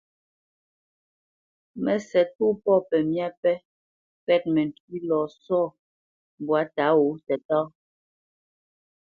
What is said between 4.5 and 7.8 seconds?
məntʉ́ʉ́ lɔ sɔ̂ mbwǎ tǎ wǒ tətáá.